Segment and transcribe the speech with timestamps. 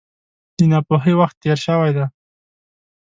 [0.57, 2.05] د ناپوهۍ وخت تېر شوی دی.